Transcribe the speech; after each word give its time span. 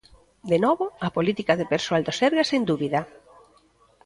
De 0.51 0.57
novo, 0.65 0.85
a 1.07 1.09
política 1.17 1.53
de 1.59 1.69
persoal 1.73 2.01
do 2.07 2.13
Sergas 2.19 2.49
en 2.57 2.61
dúbida. 2.69 3.01